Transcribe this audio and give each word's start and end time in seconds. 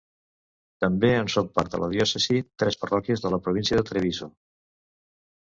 També 0.85 1.11
en 1.17 1.29
són 1.33 1.51
part 1.57 1.69
de 1.73 1.81
la 1.83 1.89
diòcesi 1.91 2.39
tres 2.65 2.79
parròquies 2.85 3.23
de 3.27 3.33
la 3.35 3.41
província 3.45 3.79
de 3.83 3.87
Treviso. 3.93 4.33